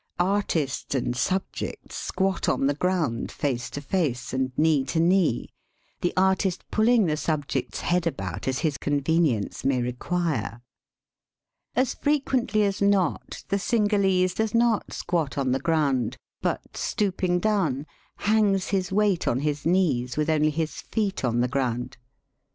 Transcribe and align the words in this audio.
Artist 0.17 0.95
and 0.95 1.15
subject 1.15 1.93
squat 1.93 2.49
on 2.49 2.65
the 2.65 2.73
ground 2.73 3.31
face 3.31 3.69
to 3.69 3.81
face 3.81 4.33
and 4.33 4.51
knee 4.57 4.83
to 4.85 4.99
knee, 4.99 5.47
the 5.99 6.11
artist 6.17 6.63
pulling 6.71 7.05
the 7.05 7.15
subject's 7.15 7.81
head 7.81 8.07
about 8.07 8.47
as 8.47 8.57
his 8.65 8.79
convenience 8.79 9.63
may 9.63 9.79
require. 9.79 10.63
As 11.75 11.93
frequently 11.93 12.63
as 12.63 12.81
not 12.81 13.43
the 13.49 13.59
Cingalese 13.59 14.33
does 14.33 14.55
not 14.55 14.91
squat 14.91 15.37
on 15.37 15.51
the 15.51 15.59
ground, 15.59 16.17
but, 16.41 16.75
stooping 16.77 17.37
down, 17.37 17.85
hangs 18.15 18.69
his 18.69 18.91
weight 18.91 19.27
on 19.27 19.41
his 19.41 19.67
knees 19.67 20.17
with 20.17 20.31
only 20.31 20.49
his 20.49 20.81
feet 20.81 21.23
on 21.23 21.41
the 21.41 21.47
ground. 21.47 21.97